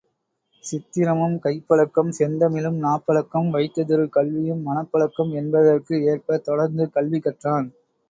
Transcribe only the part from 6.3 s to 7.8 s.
தொடர்ந்து கல்வி கற்றான்.